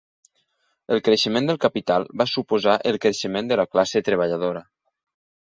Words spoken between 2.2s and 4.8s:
va suposar el creixement de la classe treballadora.